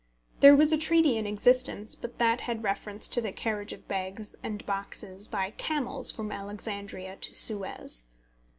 [0.39, 4.35] There was a treaty in existence, but that had reference to the carriage of bags
[4.41, 8.07] and boxes by camels from Alexandria to Suez.